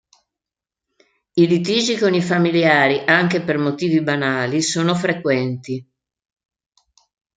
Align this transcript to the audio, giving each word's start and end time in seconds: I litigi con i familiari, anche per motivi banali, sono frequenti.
I 1.35 1.45
litigi 1.45 1.95
con 1.95 2.15
i 2.15 2.23
familiari, 2.23 3.03
anche 3.05 3.43
per 3.43 3.59
motivi 3.59 4.01
banali, 4.01 4.63
sono 4.63 4.95
frequenti. 4.95 5.87